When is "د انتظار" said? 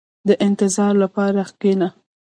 0.27-0.93